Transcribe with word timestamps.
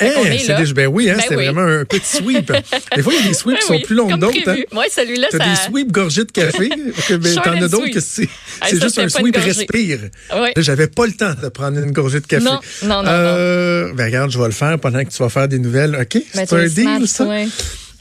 Eh, 0.00 0.04
est 0.04 0.38
c'est 0.38 0.54
des- 0.54 0.72
ben 0.72 0.86
oui, 0.86 1.10
hein, 1.10 1.14
Ben 1.16 1.22
c'était 1.22 1.36
oui. 1.36 1.44
vraiment 1.46 1.62
un 1.80 1.84
petit 1.84 2.16
sweep. 2.16 2.52
des 2.96 3.02
fois, 3.02 3.12
il 3.14 3.20
y 3.20 3.24
a 3.24 3.28
des 3.28 3.34
sweeps 3.34 3.60
qui 3.60 3.66
sont 3.66 3.74
Oui, 3.74 3.82
plus 3.82 3.96
longs 3.96 4.08
que 4.08 4.16
d'autres. 4.16 4.38
Hein. 4.48 4.56
Ouais, 4.76 4.86
celui-là, 4.90 5.28
T'as 5.30 5.38
ça. 5.38 5.44
des 5.44 5.56
sweeps 5.70 5.90
gorgées 5.92 6.24
de 6.24 6.30
café. 6.32 6.68
ben, 7.10 7.34
T'en 7.42 7.52
as 7.62 7.68
d'autres 7.68 7.90
que 7.90 8.00
c'est 8.00 8.28
c'est 8.66 8.76
ça, 8.76 8.84
juste 8.86 8.98
un 8.98 9.08
sweep 9.08 9.36
respire. 9.36 9.98
Là, 10.30 10.50
j'avais 10.58 10.86
pas 10.86 11.06
le 11.06 11.12
temps 11.12 11.34
de 11.42 11.48
prendre 11.48 11.78
une 11.78 11.90
gorgée 11.92 12.20
de 12.20 12.26
café. 12.26 12.44
Non, 12.44 12.60
non, 12.84 13.02
non, 13.02 13.08
Euh, 13.08 13.92
Ben 13.94 14.04
regarde, 14.06 14.30
je 14.30 14.38
vais 14.38 14.44
le 14.46 14.52
faire 14.52 14.78
pendant 14.78 15.02
que 15.04 15.10
tu 15.10 15.18
vas 15.22 15.28
faire 15.28 15.48
des 15.48 15.58
nouvelles. 15.58 15.96
OK? 16.00 16.22
Ben, 16.34 16.46
C'est 16.46 16.52
un 16.52 16.66
deal, 16.98 17.08
ça? 17.08 17.24
ouais. 17.26 17.48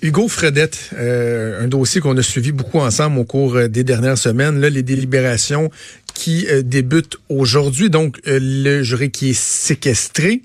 Hugo 0.03 0.27
Fredette, 0.27 0.77
euh, 0.99 1.63
un 1.63 1.67
dossier 1.67 2.01
qu'on 2.01 2.15
a 2.17 2.21
suivi 2.21 2.51
beaucoup 2.51 2.77
ensemble 2.77 3.17
au 3.17 3.23
cours 3.23 3.55
euh, 3.55 3.67
des 3.67 3.83
dernières 3.83 4.19
semaines. 4.19 4.61
Là, 4.61 4.69
les 4.69 4.83
délibérations 4.83 5.71
qui 6.13 6.45
euh, 6.51 6.61
débutent 6.61 7.17
aujourd'hui. 7.29 7.89
Donc, 7.89 8.19
le 8.25 8.83
jury 8.83 9.09
qui 9.09 9.31
est 9.31 9.39
séquestré. 9.39 10.43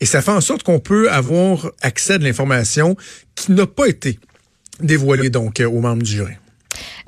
Et 0.00 0.06
ça 0.06 0.22
fait 0.22 0.30
en 0.30 0.40
sorte 0.40 0.62
qu'on 0.62 0.80
peut 0.80 1.10
avoir 1.10 1.70
accès 1.80 2.14
à 2.14 2.18
de 2.18 2.24
l'information 2.24 2.96
qui 3.34 3.52
n'a 3.52 3.66
pas 3.66 3.86
été 3.86 4.18
dévoilée 4.80 5.30
donc 5.30 5.60
euh, 5.60 5.68
aux 5.68 5.80
membres 5.80 6.02
du 6.02 6.10
jury. 6.10 6.34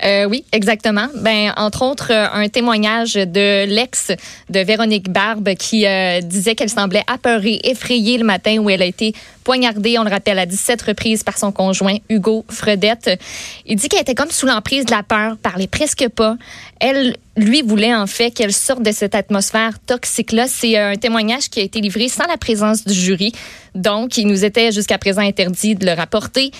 Euh, 0.03 0.25
oui, 0.25 0.45
exactement. 0.51 1.07
Ben, 1.15 1.51
entre 1.57 1.83
autres, 1.83 2.11
euh, 2.11 2.27
un 2.31 2.47
témoignage 2.47 3.15
de 3.15 3.65
l'ex 3.65 4.11
de 4.49 4.59
Véronique 4.59 5.09
Barbe 5.09 5.55
qui 5.55 5.85
euh, 5.85 6.21
disait 6.21 6.55
qu'elle 6.55 6.69
semblait 6.69 7.03
apeurée, 7.07 7.59
effrayée 7.63 8.17
le 8.17 8.23
matin 8.23 8.57
où 8.59 8.69
elle 8.69 8.81
a 8.81 8.85
été 8.85 9.13
poignardée, 9.43 9.97
on 9.97 10.03
le 10.03 10.09
rappelle, 10.09 10.39
à 10.39 10.45
17 10.45 10.81
reprises 10.83 11.23
par 11.23 11.37
son 11.37 11.51
conjoint 11.51 11.97
Hugo 12.07 12.45
Fredette. 12.49 13.19
Il 13.65 13.75
dit 13.75 13.89
qu'elle 13.89 14.01
était 14.01 14.15
comme 14.15 14.31
sous 14.31 14.45
l'emprise 14.45 14.85
de 14.85 14.91
la 14.91 15.03
peur, 15.03 15.37
parlait 15.37 15.67
presque 15.67 16.07
pas. 16.09 16.37
Elle, 16.79 17.17
lui, 17.35 17.61
voulait 17.61 17.95
en 17.95 18.07
fait 18.07 18.31
qu'elle 18.31 18.53
sorte 18.53 18.83
de 18.83 18.91
cette 18.91 19.15
atmosphère 19.15 19.79
toxique-là. 19.85 20.45
C'est 20.47 20.77
un 20.77 20.95
témoignage 20.95 21.49
qui 21.49 21.59
a 21.59 21.63
été 21.63 21.81
livré 21.81 22.07
sans 22.07 22.27
la 22.27 22.37
présence 22.37 22.85
du 22.85 22.93
jury. 22.93 23.33
Donc, 23.75 24.17
il 24.17 24.27
nous 24.27 24.45
était 24.45 24.71
jusqu'à 24.71 24.97
présent 24.97 25.21
interdit 25.21 25.75
de 25.75 25.85
le 25.85 25.93
rapporter. 25.93 26.51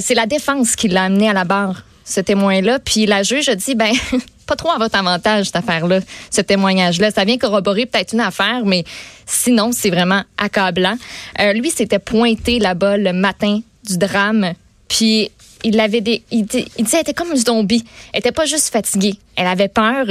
C'est 0.00 0.14
la 0.14 0.26
défense 0.26 0.76
qui 0.76 0.88
l'a 0.88 1.04
amené 1.04 1.28
à 1.28 1.32
la 1.32 1.44
barre 1.44 1.82
ce 2.04 2.20
témoin-là. 2.20 2.78
Puis 2.78 3.06
la 3.06 3.22
juge 3.22 3.48
a 3.48 3.54
dit, 3.54 3.74
ben, 3.74 3.92
pas 4.46 4.56
trop 4.56 4.70
à 4.70 4.78
votre 4.78 4.96
avantage, 4.96 5.46
cette 5.46 5.56
affaire-là, 5.56 6.00
ce 6.30 6.40
témoignage-là. 6.40 7.10
Ça 7.10 7.24
vient 7.24 7.38
corroborer 7.38 7.86
peut-être 7.86 8.12
une 8.12 8.20
affaire, 8.20 8.64
mais 8.64 8.84
sinon, 9.26 9.70
c'est 9.72 9.90
vraiment 9.90 10.22
accablant. 10.36 10.96
Euh, 11.40 11.52
lui, 11.52 11.70
s'était 11.70 11.98
pointé 11.98 12.58
là-bas 12.58 12.96
le 12.96 13.12
matin 13.12 13.60
du 13.88 13.98
drame, 13.98 14.52
puis 14.88 15.30
il 15.62 15.80
avait 15.80 16.00
des. 16.00 16.22
Il, 16.30 16.46
il 16.78 16.84
disait, 16.84 16.98
elle 16.98 17.02
était 17.02 17.14
comme 17.14 17.30
une 17.30 17.36
zombie. 17.36 17.84
Elle 18.12 18.20
était 18.20 18.32
pas 18.32 18.44
juste 18.46 18.70
fatiguée. 18.70 19.18
Elle 19.36 19.46
avait 19.46 19.68
peur. 19.68 20.06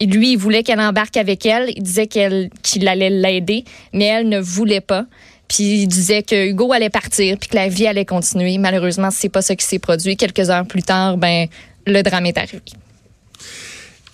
Et 0.00 0.06
lui, 0.06 0.32
il 0.32 0.36
voulait 0.36 0.62
qu'elle 0.62 0.80
embarque 0.80 1.16
avec 1.16 1.46
elle. 1.46 1.72
Il 1.76 1.82
disait 1.82 2.06
qu'il 2.08 2.88
allait 2.88 3.10
l'aider, 3.10 3.64
mais 3.92 4.06
elle 4.06 4.28
ne 4.28 4.40
voulait 4.40 4.80
pas. 4.80 5.06
Puis 5.52 5.82
il 5.82 5.86
disait 5.86 6.22
que 6.22 6.48
Hugo 6.48 6.72
allait 6.72 6.88
partir, 6.88 7.36
puis 7.38 7.50
que 7.50 7.56
la 7.56 7.68
vie 7.68 7.86
allait 7.86 8.06
continuer. 8.06 8.56
Malheureusement, 8.56 9.10
c'est 9.10 9.28
pas 9.28 9.42
ça 9.42 9.54
qui 9.54 9.66
s'est 9.66 9.78
produit. 9.78 10.16
Quelques 10.16 10.48
heures 10.48 10.66
plus 10.66 10.82
tard, 10.82 11.18
ben 11.18 11.46
le 11.86 12.02
drame 12.02 12.24
est 12.24 12.38
arrivé. 12.38 12.62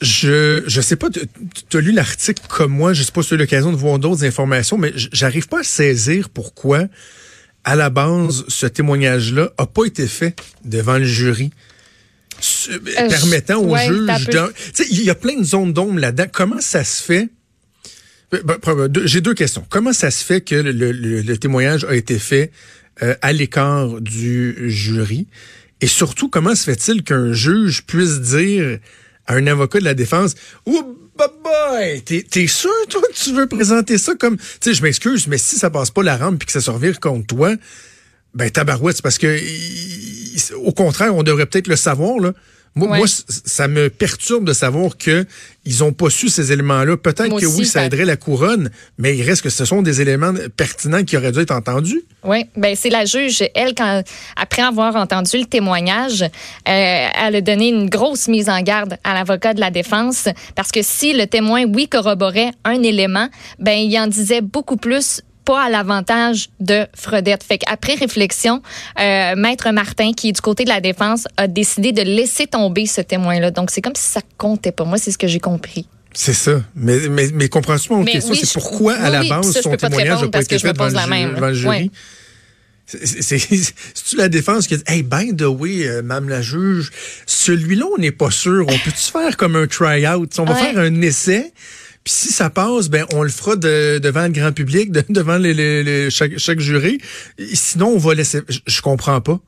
Je 0.01 0.65
je 0.67 0.81
sais 0.81 0.97
pas, 0.97 1.09
tu 1.11 1.77
as 1.77 1.81
lu 1.81 1.93
l'article 1.93 2.43
comme 2.49 2.73
moi, 2.73 2.93
je 2.93 3.05
sais 3.05 3.13
pas 3.13 3.23
si 3.23 3.29
tu 3.29 3.35
as 3.35 3.37
eu 3.37 3.41
l'occasion 3.41 3.71
de 3.71 3.77
voir 3.77 4.01
d'autres 4.01 4.25
informations, 4.25 4.79
mais 4.79 4.93
j'arrive 5.13 5.47
pas 5.47 5.61
à 5.61 5.63
saisir 5.63 6.29
pourquoi, 6.29 6.87
à 7.63 7.77
la 7.77 7.89
base, 7.89 8.45
ce 8.49 8.67
témoignage-là 8.67 9.51
a 9.59 9.67
pas 9.67 9.85
été 9.85 10.09
fait 10.09 10.37
devant 10.65 10.99
le 10.99 11.05
jury. 11.05 11.51
Ce- 12.41 12.71
permettant 13.09 13.59
au 13.59 13.75
ouais, 13.75 13.87
juge 13.87 14.07
il 14.91 15.03
y 15.03 15.11
a 15.11 15.15
plein 15.15 15.37
de 15.39 15.45
zones 15.45 15.73
d'ombre 15.73 16.01
là-dedans. 16.01 16.27
Comment 16.33 16.61
ça 16.61 16.83
se 16.83 17.01
fait? 17.03 17.23
Ben, 17.23 17.27
ben, 17.27 17.27
ben, 17.27 17.35
deux- 17.69 18.18
J'ai 19.05 19.21
deux 19.21 19.35
questions. 19.35 19.65
Comment 19.69 19.93
ça 19.93 20.11
se 20.11 20.25
fait 20.25 20.41
que 20.41 20.55
le, 20.55 21.37
témoignage 21.37 21.85
a 21.85 21.95
été 21.95 22.19
fait 22.19 22.51
euh, 23.03 23.15
à 23.23 23.33
l'écart 23.33 24.01
du 24.01 24.71
jury? 24.71 25.27
Et 25.81 25.87
surtout, 25.87 26.29
comment 26.29 26.55
se 26.55 26.65
fait-il 26.65 27.03
qu'un 27.05 27.33
juge 27.33 27.85
puisse 27.85 28.21
dire 28.21 28.79
à 29.27 29.35
un 29.35 29.47
avocat 29.47 29.79
de 29.79 29.85
la 29.85 29.95
défense, 29.95 30.35
oh, 30.67 30.99
boy, 31.17 32.03
t'es 32.03 32.47
sûr, 32.47 32.71
toi, 32.89 33.01
que 33.03 33.17
tu 33.17 33.33
veux 33.33 33.47
présenter 33.47 33.99
ça 33.99 34.15
comme... 34.15 34.37
Tu 34.37 34.45
sais, 34.61 34.75
je 34.75 34.83
m'excuse, 34.83 35.27
mais 35.27 35.39
si 35.39 35.57
ça 35.57 35.71
passe 35.71 35.91
pas 35.91 36.03
la 36.03 36.17
rampe 36.17 36.39
puis 36.39 36.47
que 36.47 36.53
ça 36.53 36.61
se 36.61 36.71
revire 36.71 37.01
contre 37.01 37.27
toi, 37.27 37.55
ben 38.35 38.51
tabarouette, 38.51 38.97
c'est 38.97 39.03
parce 39.03 39.19
que 39.19 39.39
au 40.55 40.73
contraire, 40.73 41.15
on 41.15 41.23
devrait 41.23 41.47
peut-être 41.47 41.69
le 41.69 41.77
savoir 41.77 42.19
là. 42.19 42.33
Moi, 42.79 42.89
Ouais. 42.89 42.99
moi, 42.99 43.07
c- 43.09 43.25
ça 43.45 43.67
me 43.69 43.91
perturbe 43.91 44.45
de 44.47 44.53
savoir 44.53 44.97
que 44.97 45.27
ils 45.65 45.85
ont 45.85 45.93
pas 45.93 46.09
su 46.09 46.29
ces 46.29 46.51
éléments-là. 46.53 46.97
Peut-être 46.97 47.29
que 47.29 47.45
aussi, 47.45 47.59
oui, 47.61 47.67
ça 47.67 47.81
ça- 47.81 47.85
aiderait 47.87 48.05
la 48.07 48.17
couronne, 48.17 48.71
mais 48.97 49.17
il 49.17 49.23
reste 49.23 49.43
que 49.43 49.51
ce 49.51 49.65
sont 49.67 49.83
des 49.83 50.01
éléments 50.01 50.33
pertinents 50.57 51.05
qui 51.05 51.17
auraient 51.17 51.33
dû 51.33 51.41
être 51.41 51.51
entendus. 51.51 52.03
Oui, 52.25 52.45
ben 52.57 52.75
c'est 52.77 52.89
la 52.91 53.05
juge, 53.05 53.43
elle, 53.55 53.75
quand 53.75 54.03
après 54.37 54.63
avoir 54.63 54.97
entendu 54.97 55.37
le 55.39 55.45
témoignage, 55.45 56.23
euh, 56.23 56.29
elle 56.67 57.37
a 57.37 57.41
donné 57.41 57.69
une 57.69 57.91
grosse 57.91 58.29
mise 58.29 58.49
en 58.49 58.61
garde 58.63 58.97
à 59.05 59.13
l'avocat 59.15 59.53
de 59.53 59.61
la 59.61 59.71
défense 59.71 60.29
parce 60.55 60.71
que 60.73 60.81
si 60.83 61.13
le 61.13 61.27
témoin, 61.27 61.65
oui, 61.65 61.89
corroborait 61.89 62.53
un 62.65 62.83
élément, 62.83 63.29
ben 63.59 63.77
il 63.79 63.99
en 63.99 64.07
disait 64.07 64.41
beaucoup 64.41 64.77
plus 64.77 65.21
pas 65.49 65.63
à 65.65 65.71
l'avantage 65.71 66.51
de 66.61 66.87
Fredette. 66.95 67.43
Fait 67.43 67.57
qu'après 67.57 67.95
réflexion, 67.95 68.61
euh, 69.01 69.35
Maître 69.35 69.71
Martin, 69.71 70.13
qui 70.13 70.29
est 70.29 70.33
du 70.33 70.43
côté 70.43 70.65
de 70.65 70.69
la 70.69 70.83
défense, 70.83 71.27
a 71.39 71.49
décidé 71.49 71.93
de 71.93 72.03
laisser 72.03 72.47
tomber 72.47 72.85
ce 72.85 73.01
témoin-là. 73.01 73.51
Donc, 73.51 73.71
c'est 73.71 73.81
comme 73.81 73.95
si 73.97 74.03
ça 74.03 74.21
comptait 74.37 74.73
pas. 74.73 74.85
Moi, 74.85 74.99
c'est 74.99 75.11
ce 75.11 75.17
que 75.17 75.27
j'ai 75.27 75.41
compris. 75.41 75.89
C'est 76.13 76.35
ça. 76.35 76.61
Mais, 76.75 76.99
mais, 77.09 77.31
mais 77.33 77.49
comprends-tu 77.49 77.91
mon 77.95 78.05
question? 78.05 78.31
oui, 78.33 78.41
c'est 78.43 78.53
pourquoi, 78.53 78.93
à 78.93 79.07
oui, 79.07 79.13
la 79.13 79.21
oui, 79.21 79.29
base, 79.31 79.53
ça, 79.53 79.63
son 79.63 79.75
témoignage 79.75 80.21
n'a 80.21 80.29
pas 80.29 80.43
été 80.43 80.59
fait 80.59 80.73
devant 80.75 80.87
le, 80.87 81.35
devant 81.35 81.53
jury? 81.55 81.91
C'est 82.85 83.23
c'est-tu 83.39 84.17
la 84.17 84.29
défense 84.29 84.67
qui 84.67 84.77
dit 84.77 84.83
Hey, 84.87 85.03
by 85.03 85.35
the 85.35 85.43
way, 85.43 85.87
euh, 85.87 86.03
Mme 86.03 86.29
la 86.29 86.43
juge, 86.43 86.91
celui-là, 87.25 87.87
on 87.95 87.99
n'est 87.99 88.13
pas 88.13 88.31
sûr. 88.31 88.67
On 88.69 88.79
peut-tu 88.79 89.11
faire 89.13 89.37
comme 89.39 89.57
un 89.57 89.67
try-out? 89.67 90.39
On 90.39 90.45
va 90.45 90.55
Ouais. 90.55 90.61
faire 90.61 90.79
un 90.79 91.01
essai. 91.01 91.53
Puis 92.09 92.17
si 92.29 92.33
ça 92.33 92.49
passe, 92.49 92.89
ben 92.89 93.05
on 93.13 93.23
le 93.23 93.29
fera 93.29 93.55
de- 93.55 93.99
devant 93.99 94.23
le 94.23 94.31
grand 94.31 94.53
public, 94.53 94.91
de- 94.91 95.05
devant 95.11 95.37
les, 95.37 95.53
les- 95.53 95.83
les- 95.85 96.09
chaque, 96.11 96.39
chaque 96.39 96.59
juré. 96.59 96.97
Sinon, 97.53 97.89
on 97.89 97.99
va 97.99 98.15
laisser. 98.15 98.41
Je, 98.49 98.61
je 98.67 98.81
comprends 98.81 99.21
pas. 99.21 99.39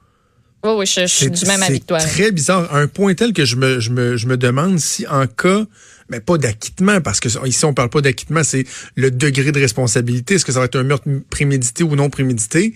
Oui, 0.63 0.71
oui, 0.81 0.85
je, 0.87 1.01
je 1.01 1.07
suis 1.07 1.31
du 1.31 1.47
même 1.47 1.61
c'est 1.61 1.71
avec 1.71 1.87
toi. 1.87 1.97
très 1.99 2.31
bizarre. 2.33 2.75
Un 2.77 2.87
point 2.87 3.15
tel 3.15 3.33
que 3.33 3.47
je 3.47 3.57
me, 3.57 3.81
je 3.81 3.89
me, 3.89 4.19
je 4.19 4.27
me 4.27 4.37
demande 4.37 4.79
si 4.79 5.07
en 5.07 5.27
cas, 5.27 5.65
mais 6.11 6.21
pas 6.21 6.37
d'acquittement, 6.37 7.01
parce 7.01 7.19
que 7.19 7.29
ici 7.47 7.65
on 7.65 7.73
parle 7.73 7.89
pas 7.89 8.03
d'acquittement, 8.03 8.45
c'est 8.45 8.67
le 8.95 9.11
degré 9.11 9.53
de 9.53 9.59
responsabilité. 9.59 10.35
Est-ce 10.35 10.45
que 10.45 10.53
ça 10.53 10.59
va 10.59 10.67
être 10.67 10.77
un 10.79 10.83
meurtre 10.83 11.09
prémédité 11.31 11.83
ou 11.83 11.97
non 11.97 12.11
prémédité? 12.11 12.75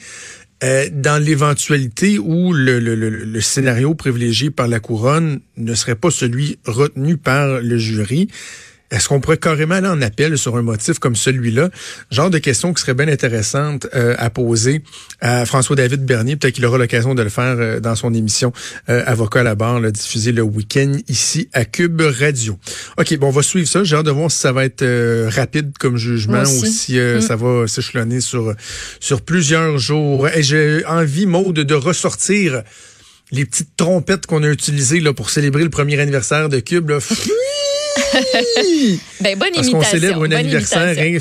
Euh, 0.63 0.89
dans 0.91 1.23
l'éventualité 1.23 2.19
où 2.19 2.55
le, 2.55 2.79
le, 2.81 2.95
le, 2.95 3.11
le 3.11 3.41
scénario 3.43 3.95
privilégié 3.95 4.51
par 4.51 4.67
la 4.67 4.81
couronne 4.81 5.41
ne 5.59 5.75
serait 5.75 5.97
pas 5.97 6.11
celui 6.11 6.59
retenu 6.65 7.19
par 7.19 7.61
le 7.61 7.77
jury, 7.77 8.29
est-ce 8.95 9.09
qu'on 9.09 9.21
pourrait 9.21 9.39
carrément 9.39 9.75
aller 9.75 9.89
en 9.89 10.01
appel 10.03 10.39
sur 10.39 10.57
un 10.57 10.63
motif 10.63 10.99
comme 10.99 11.17
celui-là? 11.17 11.71
Genre 12.11 12.31
de 12.31 12.39
question 12.39 12.73
qui 12.73 12.81
serait 12.81 12.95
bien 12.95 13.09
intéressante 13.09 13.89
euh, 13.95 14.15
à 14.19 14.31
poser 14.31 14.83
à 15.21 15.45
François-David 15.47 16.05
Bernier. 16.05 16.37
Peut-être 16.37 16.55
qu'il 16.55 16.65
aura 16.67 16.79
l'occasion 16.79 17.15
de 17.15 17.23
le 17.23 17.29
faire 17.29 17.57
euh, 17.59 17.81
dans 17.81 17.97
son 17.97 18.15
émission 18.15 18.53
euh, 18.89 19.03
Avocat 19.07 19.41
à 19.41 19.43
la 19.43 19.55
barre, 19.55 19.81
là, 19.81 19.91
diffusée 19.91 20.31
le 20.33 20.43
week-end 20.43 20.93
ici 21.09 21.49
à 21.53 21.65
Cube 21.65 22.01
Radio. 22.01 22.59
OK, 22.99 23.17
bon, 23.19 23.29
on 23.29 23.31
va 23.31 23.43
suivre 23.43 23.69
ça. 23.69 23.83
J'ai 23.83 23.97
hâte 23.97 24.07
de 24.07 24.11
voir 24.13 24.31
si 24.31 24.39
ça 24.39 24.53
va 24.53 24.65
être 24.65 24.83
euh, 24.83 25.29
rapide 25.35 25.73
comme 25.81 25.97
jugement 25.97 26.43
aussi. 26.43 26.63
ou 26.63 26.67
si 26.67 26.99
euh, 26.99 27.19
Mm. 27.19 27.21
ça 27.21 27.37
va 27.37 27.67
s'échelonner 27.67 28.21
sur, 28.21 28.55
sur 29.01 29.23
plusieurs 29.23 29.79
jours. 29.79 30.29
Et 30.29 30.43
j'ai 30.43 30.85
envie, 30.87 31.27
Maude, 31.27 31.55
de 31.61 31.75
ressortir 31.75 32.63
les 33.33 33.45
petites 33.45 33.77
trompettes 33.77 34.27
qu'on 34.27 34.43
a 34.43 34.49
utilisées 34.49 35.01
là, 35.01 35.13
pour 35.13 35.31
célébrer 35.31 35.65
le 35.65 35.71
premier 35.71 35.99
anniversaire 35.99 36.49
de 36.49 36.61
Cube. 36.61 36.91
Là. 36.91 36.99
Ben, 39.21 39.39
bonne 39.39 39.51
Parce 39.55 39.69
qu'on 39.69 39.79
imitation. 39.79 39.99
célèbre 39.99 40.25
un 40.25 40.33
anniversaire. 40.33 40.97
hein. 40.99 41.19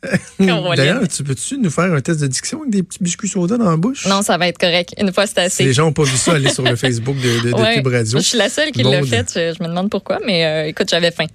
D'ailleurs, 0.76 1.08
tu 1.08 1.24
peux-tu 1.24 1.58
nous 1.58 1.70
faire 1.70 1.92
un 1.92 2.00
test 2.00 2.20
de 2.20 2.26
diction 2.28 2.60
avec 2.60 2.70
des 2.70 2.82
petits 2.84 2.98
biscuits 3.02 3.28
soda 3.28 3.56
dans 3.56 3.68
la 3.70 3.76
bouche? 3.76 4.06
Non, 4.06 4.22
ça 4.22 4.38
va 4.38 4.46
être 4.48 4.58
correct. 4.58 4.94
Une 5.00 5.12
fois, 5.12 5.26
c'est 5.26 5.48
Si 5.50 5.62
les 5.64 5.68
assez. 5.70 5.72
gens 5.74 5.86
n'ont 5.86 5.92
pas 5.92 6.04
vu 6.04 6.16
ça, 6.16 6.34
allez 6.34 6.50
sur 6.50 6.62
le 6.62 6.76
Facebook 6.76 7.16
de, 7.16 7.40
de, 7.46 7.52
de 7.52 7.54
Ouais. 7.60 7.74
Cube 7.74 7.88
Radio. 7.88 8.18
Je 8.18 8.24
suis 8.24 8.38
la 8.38 8.48
seule 8.48 8.70
qui 8.70 8.82
l'a 8.84 9.02
fait. 9.02 9.26
Je, 9.34 9.54
je 9.58 9.62
me 9.62 9.68
demande 9.68 9.90
pourquoi, 9.90 10.20
mais 10.24 10.44
euh, 10.46 10.66
écoute, 10.68 10.88
j'avais 10.90 11.10
faim. 11.10 11.26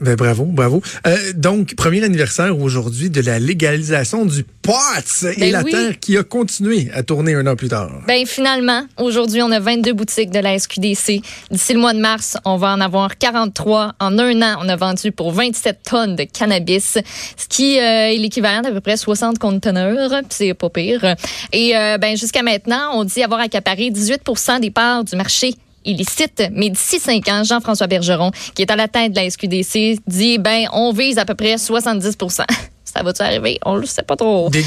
Ben, 0.00 0.14
bravo, 0.14 0.44
bravo. 0.44 0.82
Euh, 1.06 1.16
donc, 1.34 1.74
premier 1.74 2.02
anniversaire 2.04 2.58
aujourd'hui 2.58 3.10
de 3.10 3.20
la 3.20 3.38
légalisation 3.38 4.24
du 4.24 4.44
pot 4.62 4.74
et 5.36 5.40
Ben 5.40 5.52
la 5.52 5.62
oui. 5.62 5.70
terre 5.70 5.98
qui 5.98 6.16
a 6.16 6.22
continué 6.22 6.90
à 6.92 7.02
tourner 7.02 7.34
un 7.34 7.46
an 7.46 7.56
plus 7.56 7.68
tard. 7.68 7.90
Ben 8.06 8.26
finalement, 8.26 8.82
aujourd'hui, 8.98 9.42
on 9.42 9.50
a 9.50 9.60
22 9.60 9.92
boutiques 9.92 10.30
de 10.30 10.38
la 10.38 10.58
SQDC. 10.58 11.22
D'ici 11.50 11.72
le 11.72 11.80
mois 11.80 11.94
de 11.94 12.00
mars, 12.00 12.36
on 12.44 12.56
va 12.56 12.72
en 12.72 12.80
avoir 12.80 13.16
43. 13.18 13.94
En 13.98 14.18
un 14.18 14.42
an, 14.42 14.58
on 14.62 14.68
a 14.68 14.76
vendu 14.76 15.10
pour 15.10 15.32
27 15.32 15.78
tonnes 15.84 16.16
de 16.16 16.24
cannabis, 16.24 16.98
ce 17.36 17.48
qui 17.48 17.78
euh, 17.78 18.10
est 18.10 18.16
l'équivalent 18.18 18.60
d'à 18.60 18.70
peu 18.70 18.80
près 18.80 18.96
60 18.96 19.38
conteneurs. 19.38 20.10
puis 20.10 20.26
C'est 20.30 20.54
pas 20.54 20.70
pire. 20.70 21.14
Et 21.52 21.76
euh, 21.76 21.98
ben 21.98 22.16
jusqu'à 22.16 22.42
maintenant, 22.42 22.90
on 22.94 23.04
dit 23.04 23.22
avoir 23.22 23.40
accaparé 23.40 23.90
18% 23.90 24.60
des 24.60 24.70
parts 24.70 25.04
du 25.04 25.16
marché 25.16 25.54
illicite. 25.84 26.42
Mais 26.52 26.70
d'ici 26.70 26.98
cinq 26.98 27.28
ans, 27.28 27.42
Jean-François 27.44 27.86
Bergeron, 27.86 28.30
qui 28.54 28.62
est 28.62 28.70
à 28.70 28.76
la 28.76 28.88
tête 28.88 29.12
de 29.12 29.16
la 29.16 29.28
SQDC, 29.28 30.00
dit, 30.06 30.38
ben, 30.38 30.66
on 30.72 30.92
vise 30.92 31.18
à 31.18 31.24
peu 31.24 31.34
près 31.34 31.56
70% 31.56 32.44
Ça 32.94 33.02
va-tu 33.02 33.20
arriver? 33.20 33.58
On 33.66 33.76
le 33.76 33.84
sait 33.84 34.02
pas 34.02 34.16
trop. 34.16 34.48
Des, 34.48 34.64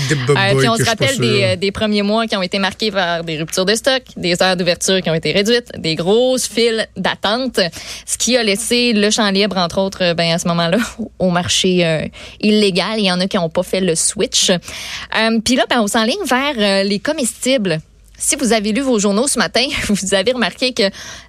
Euh, 0.53 0.59
puis 0.59 0.69
on 0.69 0.75
se 0.75 0.83
rappelle 0.83 1.17
des, 1.17 1.43
euh, 1.43 1.55
des 1.55 1.71
premiers 1.71 2.03
mois 2.03 2.27
qui 2.27 2.35
ont 2.35 2.41
été 2.43 2.59
marqués 2.59 2.91
par 2.91 3.23
des 3.23 3.37
ruptures 3.37 3.65
de 3.65 3.73
stock, 3.73 4.03
des 4.15 4.41
heures 4.43 4.55
d'ouverture 4.55 5.01
qui 5.01 5.09
ont 5.09 5.15
été 5.15 5.31
réduites, 5.31 5.71
des 5.77 5.95
grosses 5.95 6.47
files 6.47 6.87
d'attente, 6.95 7.59
ce 8.05 8.17
qui 8.19 8.37
a 8.37 8.43
laissé 8.43 8.93
le 8.93 9.09
champ 9.09 9.29
libre, 9.31 9.57
entre 9.57 9.79
autres, 9.79 10.03
euh, 10.03 10.13
ben, 10.13 10.31
à 10.31 10.37
ce 10.37 10.47
moment-là, 10.49 10.77
au 11.19 11.31
marché 11.31 11.83
euh, 11.83 12.05
illégal. 12.41 12.99
Il 12.99 13.05
y 13.05 13.11
en 13.11 13.19
a 13.19 13.25
qui 13.25 13.37
n'ont 13.37 13.49
pas 13.49 13.63
fait 13.63 13.81
le 13.81 13.95
switch. 13.95 14.51
Euh, 14.51 15.39
Puis 15.43 15.55
là, 15.55 15.65
ben, 15.67 15.81
on 15.81 15.87
s'enligne 15.87 16.23
vers 16.25 16.83
les 16.85 16.99
comestibles. 16.99 17.79
Si 18.21 18.35
vous 18.35 18.53
avez 18.53 18.71
lu 18.71 18.81
vos 18.81 18.99
journaux 18.99 19.27
ce 19.27 19.39
matin, 19.39 19.65
vous 19.89 20.13
avez 20.13 20.31
remarqué 20.31 20.73
que 20.73 20.83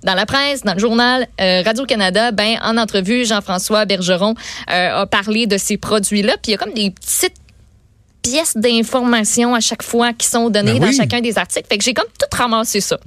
dans 0.05 0.15
la 0.15 0.27
presse, 0.27 0.63
dans 0.63 0.75
le 0.75 0.79
journal 0.79 1.27
euh, 1.41 1.63
Radio-Canada, 1.65 2.33
ben, 2.33 2.59
en 2.63 2.77
entrevue, 2.77 3.25
Jean-François 3.25 3.87
Bergeron 3.87 4.35
euh, 4.71 5.01
a 5.03 5.07
parlé 5.07 5.47
de 5.47 5.57
ces 5.57 5.79
produits-là. 5.79 6.35
Puis 6.43 6.49
il 6.49 6.51
y 6.53 6.55
a 6.55 6.59
comme 6.59 6.75
des 6.75 6.91
petites 6.91 7.35
pièces 8.21 8.57
d'information 8.57 9.55
à 9.55 9.61
chaque 9.61 9.83
fois 9.83 10.13
qui 10.13 10.29
sont 10.29 10.49
données 10.51 10.79
Ben 10.79 10.91
dans 10.91 10.93
chacun 10.97 11.21
des 11.21 11.39
articles. 11.39 11.67
Fait 11.69 11.79
que 11.79 11.83
j'ai 11.83 11.95
comme 11.95 12.07
tout 12.19 12.37
ramassé 12.37 12.81
ça. 12.81 12.99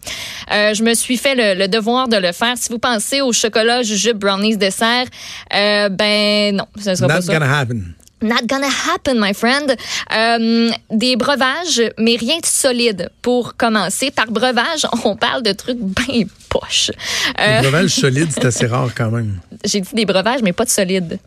Euh, 0.52 0.74
je 0.74 0.84
me 0.84 0.94
suis 0.94 1.16
fait 1.18 1.36
le, 1.36 1.58
le 1.58 1.68
devoir 1.68 2.08
de 2.10 2.18
le 2.18 2.32
faire. 2.34 2.58
Si 2.58 2.70
vous 2.70 2.80
pensez 2.80 3.22
au 3.22 3.32
chocolat, 3.32 3.82
jujube, 3.84 4.18
brownies, 4.18 4.58
dessert, 4.58 5.06
euh, 5.54 5.90
ben 5.90 6.56
non, 6.56 6.66
ce 6.84 6.96
sera 6.96 7.08
pas 7.08 7.16
Not 7.16 7.22
ça. 7.22 7.34
gonna 7.34 7.60
happen. 7.60 7.94
Not 8.22 8.48
gonna 8.48 8.68
happen, 8.68 9.20
my 9.20 9.34
friend. 9.34 9.76
Euh, 10.16 10.72
des 10.90 11.16
breuvages, 11.16 11.82
mais 12.00 12.16
rien 12.16 12.38
de 12.40 12.46
solide 12.46 13.10
pour 13.22 13.56
commencer. 13.58 14.10
Par 14.10 14.28
breuvage, 14.28 14.88
on 15.04 15.16
parle 15.16 15.44
de 15.44 15.52
trucs 15.52 15.80
bien 15.80 16.26
poches. 16.50 16.92
Euh, 17.40 17.58
Le 17.58 17.62
breuvage 17.70 17.90
solide, 18.02 18.30
c'est 18.32 18.46
assez 18.46 18.68
rare 18.68 18.90
quand 18.96 19.12
même. 19.12 19.40
J'ai 19.64 19.82
dit 19.82 19.94
des 19.94 20.06
breuvages, 20.06 20.42
mais 20.42 20.54
pas 20.54 20.66
de 20.66 20.70
solide. 20.70 21.20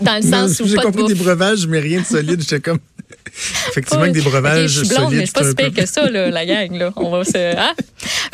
Dans 0.00 0.16
le 0.16 0.22
sens 0.22 0.60
où 0.60 0.66
J'ai 0.66 0.76
pas 0.76 0.82
de 0.82 0.86
compris 0.86 1.06
des 1.06 1.14
breuvages, 1.14 1.66
mais 1.66 1.80
rien 1.80 2.00
de 2.00 2.06
solide. 2.06 2.40
J'étais 2.40 2.60
comme. 2.60 2.78
Effectivement, 3.68 4.04
que 4.06 4.10
des 4.10 4.20
breuvages 4.22 4.70
je 4.70 4.78
suis 4.84 4.88
blonde, 4.88 5.04
solides. 5.10 5.18
mais 5.20 5.26
c'est 5.26 5.34
pas 5.34 5.44
si 5.48 5.54
pire 5.54 5.70
peu- 5.72 5.80
que 5.82 5.86
ça, 5.86 6.08
là, 6.10 6.30
la 6.30 6.46
gang. 6.46 6.72
Là. 6.72 6.90
On 6.96 7.10
va 7.10 7.24
se. 7.24 7.36
hein? 7.56 7.74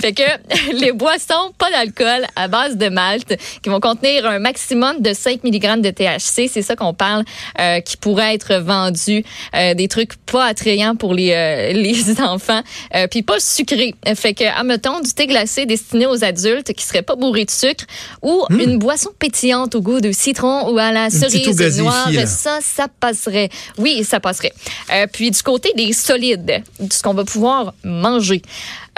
Fait 0.01 0.13
que 0.13 0.23
les 0.81 0.93
boissons, 0.93 1.53
pas 1.59 1.71
d'alcool, 1.71 2.27
à 2.37 2.47
base 2.49 2.77
de 2.77 2.89
malt, 2.89 3.35
qui 3.63 3.69
vont 3.69 3.81
contenir 3.81 4.27
un 4.27 4.39
maximum 4.39 5.01
de 5.01 5.13
5 5.13 5.43
mg 5.45 5.81
de 5.81 5.91
THC, 5.91 6.49
c'est 6.53 6.63
ça 6.63 6.77
qu'on 6.77 6.95
parle, 6.95 7.25
euh, 7.59 7.81
qui 7.81 7.97
pourrait 7.97 8.35
être 8.35 8.55
vendu. 8.57 9.25
euh, 9.57 9.75
des 9.75 9.89
trucs 9.89 10.15
pas 10.25 10.45
attrayants 10.47 10.95
pour 10.95 11.15
les, 11.15 11.33
euh, 11.33 11.73
les 11.79 12.21
enfants, 12.21 12.63
puis 13.11 13.23
pas 13.23 13.41
sucrés. 13.41 13.95
Fait 14.15 14.35
que, 14.35 14.45
admettons, 14.45 15.01
du 15.01 15.13
thé 15.13 15.27
glacé 15.27 15.67
destiné 15.67 16.07
aux 16.07 16.23
adultes 16.25 16.73
qui 16.75 16.85
serait 16.87 17.03
pas 17.03 17.17
bourré 17.17 17.45
de 17.45 17.51
sucre 17.51 17.85
ou 18.23 18.45
une 18.51 18.79
boisson 18.79 19.11
pétillante 19.19 19.75
au 19.75 19.81
goût 19.81 20.01
de 20.01 20.13
citron 20.13 20.71
ou 20.73 20.79
à 20.79 20.93
la 20.93 21.11
petite 21.27 21.41
eau 21.49 21.53
cerise 21.53 21.57
gazéifiée, 21.57 21.83
noire. 21.83 22.11
là. 22.11 22.27
Ça, 22.27 22.59
ça 22.63 22.87
passerait. 22.89 23.49
Oui, 23.79 24.05
ça 24.05 24.21
passerait. 24.21 24.53
Euh, 24.93 25.07
puis 25.13 25.31
du 25.31 25.43
côté 25.43 25.73
des 25.77 25.93
solides, 25.93 26.63
de 26.81 26.93
ce 26.93 27.03
qu'on 27.03 27.15
va 27.15 27.25
pouvoir 27.25 27.75
manger. 27.85 28.43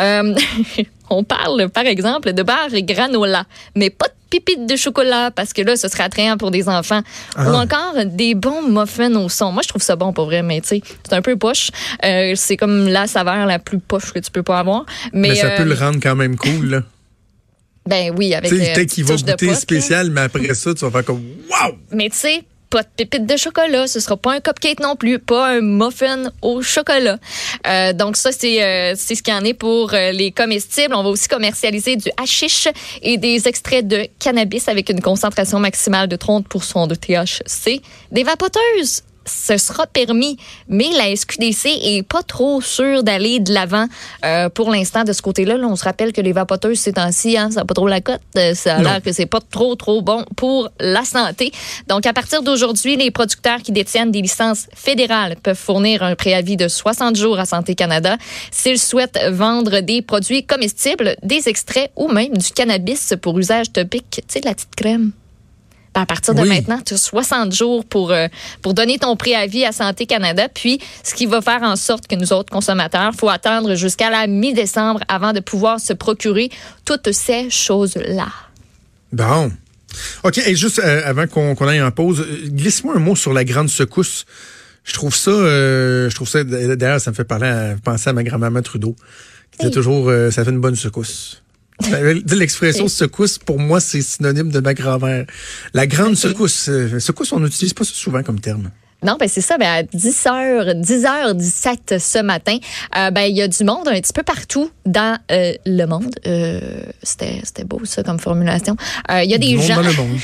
Euh, 0.01 0.35
on 1.11 1.25
parle, 1.25 1.69
par 1.69 1.87
exemple, 1.87 2.33
de 2.33 2.43
beurre 2.43 2.73
et 2.73 2.83
granola, 2.83 3.45
mais 3.77 3.91
pas 3.91 4.07
de 4.07 4.13
pépites 4.31 4.67
de 4.67 4.77
chocolat, 4.77 5.31
parce 5.31 5.53
que 5.53 5.63
là, 5.63 5.77
ce 5.77 5.87
serait 5.89 6.03
attrayant 6.03 6.37
pour 6.37 6.51
des 6.51 6.69
enfants. 6.69 7.03
Ah. 7.37 7.51
Ou 7.51 7.55
encore 7.55 8.05
des 8.07 8.35
bons 8.35 8.63
muffins 8.63 9.15
au 9.15 9.29
son. 9.29 9.53
Moi, 9.53 9.63
je 9.63 9.69
trouve 9.69 9.83
ça 9.83 9.95
bon, 9.97 10.13
pour 10.13 10.25
vrai, 10.25 10.43
mais 10.43 10.61
tu 10.61 10.69
sais, 10.69 10.83
c'est 11.09 11.15
un 11.15 11.23
peu 11.23 11.37
poche. 11.37 11.71
Euh, 12.05 12.33
c'est 12.35 12.57
comme 12.57 12.89
la 12.89 13.07
saveur 13.07 13.47
la 13.47 13.59
plus 13.59 13.79
poche 13.79 14.13
que 14.13 14.19
tu 14.19 14.31
peux 14.31 14.43
pas 14.43 14.59
avoir. 14.59 14.87
Mais, 15.13 15.29
Mais 15.29 15.35
ça 15.37 15.51
peut 15.51 15.63
euh, 15.63 15.67
le 15.67 15.75
rendre 15.75 15.99
quand 16.03 16.17
même 16.17 16.37
cool, 16.37 16.67
là. 16.67 16.83
Ben 17.87 18.15
oui, 18.17 18.35
avec 18.35 18.51
peut-être 18.51 18.75
petite 18.75 18.91
qu'il 18.95 19.05
va 19.05 19.17
goûter 19.17 19.47
là. 19.47 19.55
spécial, 19.55 20.11
mais 20.11 20.23
après 20.23 20.55
ça, 20.55 20.75
tu 20.75 20.85
vas 20.85 20.91
faire 20.91 21.05
comme 21.05 21.23
Waouh! 21.51 21.75
Mais 21.91 22.09
tu 22.09 22.17
sais, 22.17 22.45
pas 22.75 22.83
de 22.83 22.89
pépites 22.97 23.27
de 23.27 23.37
chocolat, 23.37 23.87
ce 23.87 24.01
sera 24.01 24.17
pas 24.17 24.33
un 24.33 24.41
cupcake 24.41 24.81
non 24.81 24.97
plus, 24.97 25.21
pas 25.21 25.49
un 25.49 25.61
muffin 25.61 26.25
au 26.43 26.61
chocolat. 26.61 27.19
Euh, 27.69 27.93
donc 27.93 28.17
ça, 28.17 28.33
c'est 28.33 28.65
euh, 28.65 28.95
c'est 28.97 29.15
ce 29.15 29.23
qu'il 29.23 29.33
y 29.33 29.37
en 29.37 29.45
est 29.45 29.55
pour 29.55 29.95
euh, 29.95 30.11
les 30.11 30.33
comestibles. 30.33 30.95
On 30.95 31.05
va 31.05 31.11
aussi 31.11 31.29
commercialiser 31.29 31.95
du 31.95 32.11
hashish 32.17 32.67
et 33.03 33.17
des 33.17 33.47
extraits 33.47 33.87
de 33.87 34.09
cannabis 34.19 34.67
avec 34.67 34.89
une 34.89 35.01
concentration 35.01 35.61
maximale 35.61 36.09
de 36.09 36.17
30% 36.17 36.89
de 36.89 36.95
THC. 36.97 37.81
Des 38.11 38.25
vapoteuses. 38.25 39.03
Ce 39.27 39.57
sera 39.57 39.87
permis, 39.87 40.37
mais 40.69 40.89
la 40.97 41.15
SQDC 41.15 41.67
est 41.67 42.07
pas 42.07 42.23
trop 42.23 42.61
sûre 42.61 43.03
d'aller 43.03 43.41
de 43.41 43.53
l'avant 43.53 43.87
euh, 44.25 44.49
pour 44.49 44.71
l'instant 44.71 45.05
de 45.05 45.13
ce 45.13 45.23
côté-là. 45.23 45.57
Là, 45.57 45.67
on 45.67 45.77
se 45.77 45.85
rappelle 45.85 46.13
que 46.13 46.21
les 46.21 46.33
vapoteuses 46.33 46.79
ces 46.79 46.93
temps-ci, 46.95 47.37
hein, 47.37 47.51
ça 47.51 47.61
n'a 47.61 47.65
pas 47.65 47.75
trop 47.75 47.89
la 47.89 48.01
cote. 48.01 48.21
Euh, 48.37 48.55
Ça 48.55 48.77
a 48.77 48.83
l'air 48.83 49.03
que 49.03 49.13
c'est 49.13 49.27
pas 49.27 49.41
trop 49.41 49.75
trop 49.75 50.03
bon 50.03 50.25
pour 50.37 50.71
la 50.81 51.05
santé. 51.05 51.53
Donc 51.89 52.07
à 52.07 52.13
partir 52.13 52.43
d'aujourd'hui, 52.43 52.97
les 52.97 53.11
producteurs 53.11 53.61
qui 53.63 53.73
détiennent 53.73 54.11
des 54.11 54.23
licences 54.23 54.67
fédérales 54.75 55.37
peuvent 55.43 55.57
fournir 55.57 56.03
un 56.03 56.15
préavis 56.15 56.57
de 56.57 56.69
60 56.69 57.17
jours 57.17 57.39
à 57.39 57.47
Santé 57.47 57.75
Canada 57.75 58.17
s'ils 58.51 58.79
souhaitent 58.79 59.19
vendre 59.31 59.81
des 59.81 60.03
produits 60.03 60.45
comestibles, 60.45 61.17
des 61.23 61.49
extraits 61.49 61.91
ou 61.97 62.09
même 62.09 62.37
du 62.37 62.51
cannabis 62.51 63.15
pour 63.21 63.39
usage 63.39 63.73
topique, 63.73 64.11
tu 64.11 64.21
sais 64.29 64.41
de 64.41 64.47
la 64.47 64.55
petite 64.55 64.75
crème. 64.77 65.13
À 65.95 66.07
partir 66.07 66.35
de 66.35 66.43
Oui. 66.43 66.49
maintenant, 66.49 66.81
tu 66.85 66.95
as 66.95 66.97
60 66.97 67.53
jours 67.55 67.85
pour, 67.85 68.11
euh, 68.11 68.27
pour 68.63 68.75
donner 68.75 68.99
ton 68.99 69.17
préavis 69.17 69.65
à 69.65 69.73
Santé 69.73 70.07
Canada. 70.07 70.49
Puis, 70.53 70.81
ce 71.05 71.15
qui 71.15 71.27
va 71.27 71.41
faire 71.41 71.63
en 71.63 71.77
sorte 71.77 72.07
que 72.09 72.17
nous 72.17 72.33
autres 72.33 72.51
consommateurs, 72.53 73.13
faut 73.15 73.29
attendre 73.29 73.75
jusqu'à 73.77 74.11
la 74.11 74.27
mi-décembre 74.27 75.01
avant 75.09 75.33
de 75.33 75.41
pouvoir 75.41 75.79
se 75.79 75.93
procurer 75.93 76.51
toutes 76.85 77.13
ces 77.13 77.49
choses-là. 77.49 78.27
Bon. 79.13 79.53
OK, 80.25 80.39
et 80.39 80.57
juste 80.57 80.81
euh, 80.81 81.03
avant 81.05 81.27
qu'on 81.29 81.69
aille 81.69 81.81
en 81.81 81.91
pause, 81.93 82.21
euh, 82.21 82.49
glisse-moi 82.49 82.97
un 82.97 83.01
mot 83.01 83.15
sur 83.15 83.33
la 83.33 83.45
grande 83.45 83.69
secousse. 83.69 84.25
Je 84.83 84.93
trouve 84.93 85.15
ça, 85.15 85.31
euh, 85.31 86.11
je 86.11 86.15
trouve 86.15 86.29
ça, 86.29 86.43
d'ailleurs, 86.45 87.01
ça 87.01 87.11
me 87.11 87.15
fait 87.15 87.25
parler 87.25 87.47
à, 87.47 87.77
penser 87.83 88.11
à 88.11 88.13
ma 88.13 88.23
grand-maman 88.25 88.61
Trudeau, 88.63 88.97
qui 89.53 89.59
disait 89.59 89.69
Hey. 89.69 89.75
toujours, 89.75 90.11
ça 90.31 90.45
fait 90.45 90.51
une 90.51 90.61
bonne 90.61 90.77
secousse. 90.77 91.44
Dis 91.81 92.35
L'expression 92.37 92.89
secousse, 92.89 93.39
pour 93.39 93.59
moi, 93.59 93.81
c'est 93.81 94.03
synonyme 94.03 94.51
de 94.51 94.61
ma 94.61 94.75
grand-mère. 94.75 95.27
La 95.73 95.87
grande 95.87 96.17
secousse. 96.17 96.69
euh, 96.69 96.99
secousse, 97.01 97.33
on 97.33 97.41
n'utilise 97.41 97.75
pas 97.75 97.85
ça 97.85 97.93
souvent 97.95 98.23
comme 98.23 98.41
terme. 98.41 98.71
Non, 99.03 99.17
ben 99.21 99.29
c'est 99.29 99.41
ça. 99.43 99.59
Ben 99.59 99.67
à 99.69 99.83
10 99.83 100.25
h 100.27 100.81
10 100.81 101.05
h 101.05 101.35
17 101.35 101.95
ce 101.99 102.19
matin, 102.23 102.57
euh, 102.97 103.11
ben 103.11 103.23
il 103.23 103.37
y 103.37 103.43
a 103.43 103.49
du 103.49 103.63
monde 103.65 103.87
un 103.89 104.01
petit 104.01 104.13
peu 104.15 104.23
partout 104.23 104.71
dans 104.87 105.19
euh, 105.31 105.53
le 105.67 105.85
monde. 105.87 106.15
Euh, 106.27 106.61
c'était 107.03 107.41
c'était 107.45 107.65
beau 107.65 107.81
ça 107.85 108.03
comme 108.03 108.19
formulation. 108.19 108.77
Il 109.11 109.31
y 109.31 109.35
a 109.35 109.39
des 109.39 109.61
gens. 109.61 109.83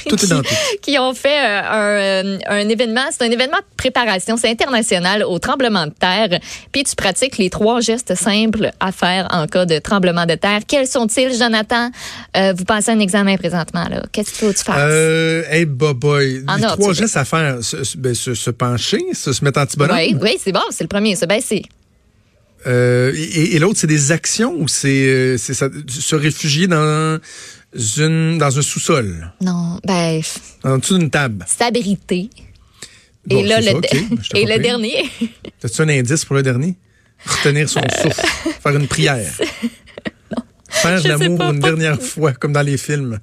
Tout 0.08 0.16
qui, 0.16 0.28
tout. 0.28 0.42
qui 0.82 0.98
ont 0.98 1.12
fait 1.14 1.36
un, 1.38 2.38
un 2.46 2.68
événement. 2.68 3.02
C'est 3.10 3.24
un 3.26 3.30
événement 3.30 3.58
de 3.58 3.76
préparation. 3.76 4.36
C'est 4.36 4.48
international 4.50 5.24
au 5.24 5.38
tremblement 5.38 5.86
de 5.86 5.92
terre. 5.92 6.38
Puis 6.72 6.84
tu 6.84 6.94
pratiques 6.96 7.36
les 7.38 7.50
trois 7.50 7.80
gestes 7.80 8.14
simples 8.14 8.70
à 8.80 8.92
faire 8.92 9.28
en 9.30 9.46
cas 9.46 9.66
de 9.66 9.78
tremblement 9.78 10.24
de 10.26 10.34
terre. 10.36 10.60
Quels 10.66 10.86
sont-ils, 10.86 11.36
Jonathan? 11.36 11.90
Vous 12.34 12.64
passez 12.64 12.90
un 12.92 13.00
examen 13.00 13.36
présentement 13.36 13.88
là. 13.88 14.02
Qu'est-ce 14.12 14.30
qu'il 14.30 14.38
faut 14.46 14.52
que 14.52 14.58
tu 14.58 14.64
fasses? 14.64 15.52
Hey, 15.52 15.66
boy. 15.66 16.44
En 16.48 16.56
Les 16.56 16.64
ordre, 16.64 16.78
trois 16.78 16.92
gestes 16.94 17.16
à 17.16 17.24
faire. 17.24 17.58
Se, 17.62 17.84
se- 17.84 17.96
ben, 17.98 18.14
pencher, 18.60 19.00
se, 19.14 19.32
se 19.32 19.44
mettre 19.44 19.58
en 19.60 19.66
petit 19.66 19.76
bonhomme? 19.76 19.96
Oui, 19.96 20.14
oui, 20.20 20.36
c'est 20.42 20.52
bon. 20.52 20.60
C'est 20.70 20.84
le 20.84 20.88
premier. 20.88 21.16
Se 21.16 21.24
baisser. 21.26 21.62
Euh, 22.66 23.12
et 23.16 23.56
et 23.56 23.58
l'autre, 23.58 23.78
c'est 23.78 23.86
des 23.86 24.12
actions 24.12 24.54
ou 24.54 24.68
c'est 24.68 25.06
euh, 25.08 25.38
se 25.38 26.14
réfugier 26.14 26.66
dans 26.66 27.18
une 27.96 28.36
dans 28.38 28.58
un 28.58 28.62
sous-sol, 28.62 29.32
Non, 29.40 29.78
ben 29.86 30.20
en 30.64 30.76
dessous 30.78 30.98
d'une 30.98 31.08
table. 31.10 31.44
s'abriter. 31.48 32.28
Bon, 33.26 33.38
et 33.38 33.46
là, 33.48 33.62
c'est 33.62 33.66
le, 33.66 33.70
ça, 33.70 33.76
ok. 33.78 33.88
Ben, 33.92 34.18
et 34.34 34.44
pas 34.46 34.56
le 34.56 34.62
dernier, 34.62 35.10
As-tu 35.64 35.80
un 35.82 35.88
indice 35.88 36.24
pour 36.26 36.36
le 36.36 36.42
dernier? 36.42 36.74
Retenir 37.24 37.68
son 37.68 37.80
souffle, 38.02 38.26
faire 38.62 38.76
une 38.76 38.88
prière. 38.88 39.32
Faire 40.70 41.02
l'amour 41.06 41.40
une 41.50 41.58
dernière 41.60 42.00
fois, 42.00 42.32
comme 42.32 42.52
dans 42.52 42.62
les 42.62 42.78
films. 42.78 43.18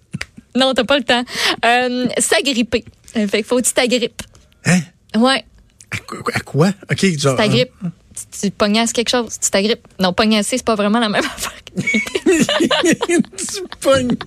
non, 0.56 0.74
t'as 0.74 0.84
pas 0.84 0.98
le 0.98 1.04
temps. 1.06 1.24
Euh, 1.66 2.06
s'agripper. 2.20 2.84
Euh, 3.16 3.26
Fait 3.28 3.38
qu'il 3.38 3.46
faut 3.46 3.58
que 3.58 3.66
tu 3.66 3.74
t'agrippes. 3.74 4.22
Hein? 4.66 4.82
Ouais, 5.16 5.46
À 5.92 5.98
quoi? 5.98 6.22
à 6.34 6.40
quoi? 6.42 6.68
OK, 6.92 7.06
genre. 7.18 7.36
tu 7.36 7.38
t'agrippes. 7.44 7.72
Tu, 8.32 8.40
tu 8.42 8.52
pognasses 8.52 8.94
quelque 8.94 9.10
chose, 9.10 9.38
tu 9.40 9.50
t'agrippes. 9.52 9.88
Non, 10.00 10.12
pognasser, 10.12 10.58
c'est 10.58 10.66
pas 10.66 10.76
vraiment 10.76 11.00
la 11.00 11.08
même 11.10 11.24
affaire. 11.36 11.54
tu 11.78 13.62
pognes. 13.80 14.18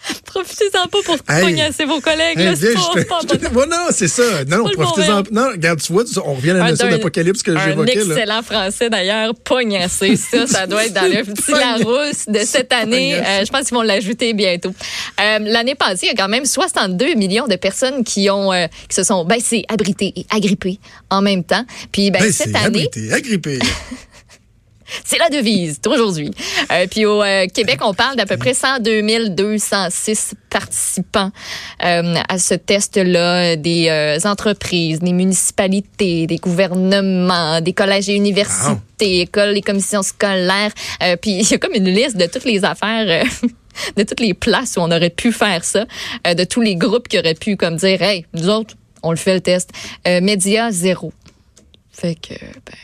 Profitez-en 0.24 0.86
pas 0.88 0.98
pour 1.04 1.16
Hey. 1.28 1.42
pognasser 1.42 1.84
vos 1.84 2.00
collègues. 2.00 2.38
Hey, 2.38 2.44
là, 2.46 2.52
viens, 2.54 2.70
je 2.70 2.74
te- 3.00 3.32
je 3.32 3.36
te- 3.36 3.68
non, 3.68 3.76
c'est 3.90 4.08
ça. 4.08 4.44
Non, 4.48 4.58
non, 4.64 4.70
profitez-en. 4.70 5.22
Non, 5.30 5.50
regarde, 5.50 5.80
tu 5.80 5.92
vois, 5.92 6.04
on 6.24 6.34
revient 6.34 6.50
à 6.50 6.54
la 6.54 6.64
Un 6.64 6.70
notion 6.70 6.88
d'apocalypse 6.88 7.42
que 7.42 7.50
Un 7.50 7.64
j'évoquais. 7.64 7.94
là. 7.96 8.14
excellent 8.16 8.42
français 8.42 8.88
d'ailleurs, 8.90 9.34
pognasser. 9.44 10.16
Ça, 10.30 10.46
ça 10.46 10.66
doit 10.66 10.86
être 10.86 10.94
dans 10.94 11.02
le 11.02 11.22
petit 11.24 11.52
Larousse 11.52 12.26
de 12.28 12.38
cette 12.40 12.72
année. 12.72 13.14
Euh, 13.16 13.44
je 13.44 13.50
pense 13.50 13.66
qu'ils 13.66 13.74
vont 13.76 13.82
l'ajouter 13.82 14.32
bientôt. 14.32 14.72
Euh, 15.20 15.38
L'année 15.40 15.74
passée, 15.74 16.06
il 16.06 16.08
y 16.08 16.10
a 16.10 16.14
quand 16.14 16.28
même 16.28 16.44
62 16.46 17.14
millions 17.14 17.46
de 17.46 17.56
personnes 17.56 18.04
qui 18.04 18.30
ont 18.30 18.52
euh, 18.52 18.66
qui 18.88 18.94
se 18.96 19.02
sont 19.02 19.24
baissées, 19.24 19.64
abritées 19.68 20.12
et 20.16 20.26
agrippées 20.30 20.78
en 21.10 21.20
même 21.22 21.44
temps. 21.44 21.64
Puis 21.92 22.10
ben, 22.10 22.22
Ben, 22.22 22.32
cette 22.32 22.54
année, 22.56 22.86
abrité, 22.88 23.12
agrippé. 23.12 23.58
C'est 25.04 25.18
la 25.18 25.28
devise 25.28 25.80
aujourd'hui. 25.86 26.30
Euh, 26.72 26.86
puis 26.90 27.06
au 27.06 27.22
euh, 27.22 27.46
Québec, 27.46 27.80
on 27.82 27.94
parle 27.94 28.16
d'à 28.16 28.26
peu 28.26 28.36
près 28.36 28.54
102 28.54 29.28
206 29.28 30.34
participants 30.50 31.30
euh, 31.82 32.14
à 32.28 32.38
ce 32.38 32.54
test-là, 32.54 33.56
des 33.56 33.88
euh, 33.88 34.18
entreprises, 34.28 34.98
des 34.98 35.12
municipalités, 35.12 36.26
des 36.26 36.36
gouvernements, 36.36 37.60
des 37.60 37.72
collèges 37.72 38.08
et 38.08 38.14
universités, 38.14 39.20
écoles 39.20 39.56
et 39.56 39.62
commissions 39.62 40.02
scolaires. 40.02 40.72
Euh, 41.02 41.16
puis 41.16 41.30
il 41.30 41.50
y 41.50 41.54
a 41.54 41.58
comme 41.58 41.74
une 41.74 41.88
liste 41.88 42.16
de 42.16 42.26
toutes 42.26 42.44
les 42.44 42.64
affaires. 42.64 43.24
de 43.96 44.02
toutes 44.02 44.20
les 44.20 44.34
places 44.34 44.76
où 44.76 44.80
on 44.80 44.90
aurait 44.90 45.10
pu 45.10 45.32
faire 45.32 45.64
ça, 45.64 45.86
de 46.26 46.44
tous 46.44 46.60
les 46.60 46.74
groupes 46.74 47.06
qui 47.06 47.18
auraient 47.18 47.34
pu 47.34 47.56
comme 47.56 47.76
dire, 47.76 48.02
hey, 48.02 48.26
nous 48.34 48.48
autres, 48.48 48.74
on 49.02 49.12
le 49.12 49.16
fait 49.16 49.32
le 49.32 49.40
test. 49.40 49.70
média 50.04 50.72
zéro. 50.72 51.12
Fait 51.92 52.16
que, 52.16 52.34
ben, 52.34 52.76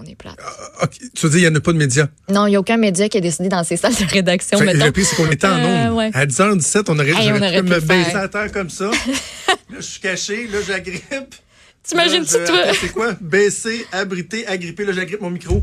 on 0.00 0.06
est 0.06 0.14
plate. 0.14 0.36
Ah, 0.80 0.86
tu 0.88 1.26
veux 1.26 1.30
dire, 1.30 1.38
il 1.38 1.42
n'y 1.42 1.48
en 1.48 1.54
a 1.54 1.60
pas 1.60 1.72
de 1.72 1.78
médias? 1.78 2.08
Non, 2.28 2.46
il 2.46 2.50
n'y 2.50 2.56
a 2.56 2.60
aucun 2.60 2.76
média 2.76 3.08
qui 3.08 3.18
a 3.18 3.20
décidé 3.20 3.48
dans 3.48 3.64
ses 3.64 3.76
salles 3.76 3.94
de 3.94 4.04
rédaction. 4.04 4.58
Fait, 4.58 4.72
le 4.72 4.90
pire, 4.90 5.06
c'est 5.06 5.16
qu'on 5.16 5.30
était 5.30 5.46
en 5.46 5.58
euh. 5.58 5.90
Ouais. 5.90 6.10
À 6.14 6.26
10h17, 6.26 6.84
on 6.88 6.98
aurait, 6.98 7.10
hey, 7.10 7.32
on 7.32 7.36
aurait 7.36 7.62
pu 7.62 7.68
me 7.68 7.80
baisser 7.80 8.16
à 8.16 8.28
terre 8.28 8.50
comme 8.52 8.70
ça. 8.70 8.86
là, 9.48 9.54
je 9.76 9.80
suis 9.80 10.00
caché, 10.00 10.46
là, 10.48 10.58
j'agrippe. 10.66 11.34
T'imagines-tu, 11.82 12.44
toi? 12.44 12.58
C'est 12.78 12.92
quoi? 12.92 13.14
Baisser, 13.20 13.86
abriter, 13.92 14.46
agripper. 14.46 14.84
Là, 14.84 14.92
j'agrippe 14.92 15.20
mon 15.20 15.30
micro. 15.30 15.62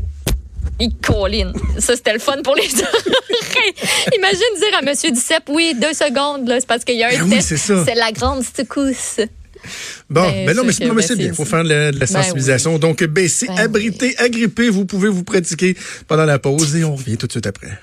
Il 0.80 0.94
colline. 0.96 1.52
Ça, 1.78 1.96
c'était 1.96 2.12
le 2.12 2.18
fun 2.18 2.40
pour 2.42 2.54
les 2.54 2.62
oreilles. 2.62 3.74
Imagine 4.16 4.38
dire 4.58 4.78
à 4.78 4.82
M. 4.82 5.14
Duceppe, 5.14 5.48
oui, 5.48 5.74
deux 5.80 5.92
secondes, 5.92 6.46
là, 6.46 6.60
c'est 6.60 6.66
parce 6.66 6.84
qu'il 6.84 6.96
y 6.96 7.02
a 7.02 7.08
un 7.08 7.26
ben 7.26 7.30
test. 7.30 7.50
Oui, 7.70 7.82
c'est 7.84 7.94
la 7.94 8.12
grande 8.12 8.42
secousse. 8.44 9.20
Bon, 10.10 10.22
ben, 10.22 10.46
ben 10.46 10.56
non, 10.56 10.64
mais, 10.64 10.86
non, 10.86 10.94
mais 10.94 11.02
c'est 11.02 11.16
bien. 11.16 11.28
Il 11.28 11.34
faut 11.34 11.44
faire 11.44 11.64
de 11.64 11.68
la, 11.68 11.92
de 11.92 11.98
la 11.98 12.06
sensibilisation. 12.06 12.70
Ben 12.72 12.76
oui. 12.76 12.80
Donc, 12.80 13.04
baisser, 13.04 13.46
ben 13.46 13.58
abriter, 13.58 14.14
oui. 14.18 14.24
agripper, 14.24 14.70
vous 14.70 14.86
pouvez 14.86 15.08
vous 15.08 15.24
pratiquer 15.24 15.76
pendant 16.06 16.24
la 16.24 16.38
pause 16.38 16.76
et 16.76 16.84
on 16.84 16.96
revient 16.96 17.16
tout 17.16 17.26
de 17.26 17.32
suite 17.32 17.46
après. 17.46 17.78